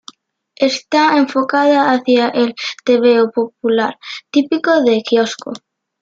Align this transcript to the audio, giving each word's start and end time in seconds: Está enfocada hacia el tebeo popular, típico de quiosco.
Está 0.55 1.15
enfocada 1.15 1.91
hacia 1.91 2.29
el 2.29 2.55
tebeo 2.83 3.29
popular, 3.29 3.99
típico 4.31 4.81
de 4.81 5.03
quiosco. 5.03 5.53